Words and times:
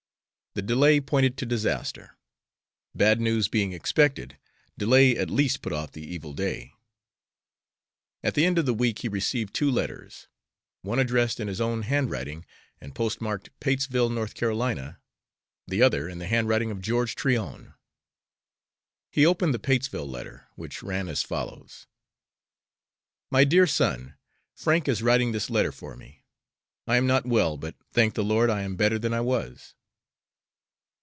The 0.53 0.61
delay 0.61 0.99
pointed 0.99 1.37
to 1.37 1.45
disaster. 1.45 2.17
Bad 2.93 3.21
news 3.21 3.47
being 3.47 3.71
expected, 3.71 4.37
delay 4.77 5.15
at 5.15 5.29
least 5.29 5.61
put 5.61 5.71
off 5.71 5.93
the 5.93 6.03
evil 6.05 6.33
day. 6.33 6.73
At 8.21 8.33
the 8.33 8.45
end 8.45 8.57
of 8.57 8.65
the 8.65 8.73
week 8.73 8.99
he 8.99 9.07
received 9.07 9.53
two 9.53 9.71
letters, 9.71 10.27
one 10.81 10.99
addressed 10.99 11.39
in 11.39 11.47
his 11.47 11.61
own 11.61 11.83
hand 11.83 12.09
writing 12.11 12.45
and 12.81 12.93
postmarked 12.93 13.49
Patesville, 13.61 14.11
N. 14.11 14.27
C.; 14.27 14.95
the 15.67 15.81
other 15.81 16.09
in 16.09 16.17
the 16.19 16.27
handwriting 16.27 16.69
of 16.69 16.81
George 16.81 17.15
Tryon. 17.15 17.73
He 19.09 19.25
opened 19.25 19.53
the 19.53 19.57
Patesville 19.57 20.09
letter, 20.11 20.49
which 20.55 20.83
ran 20.83 21.07
as 21.07 21.23
follows: 21.23 21.87
MY 23.29 23.45
DEAR 23.45 23.65
SON, 23.67 24.15
Frank 24.53 24.89
is 24.89 25.01
writing 25.01 25.31
this 25.31 25.49
letter 25.49 25.71
for 25.71 25.95
me. 25.95 26.25
I 26.87 26.97
am 26.97 27.07
not 27.07 27.25
well, 27.25 27.55
but, 27.55 27.77
thank 27.93 28.15
the 28.15 28.21
Lord, 28.25 28.49
I 28.49 28.63
am 28.63 28.75
better 28.75 28.99
than 28.99 29.13
I 29.13 29.21
was. 29.21 29.75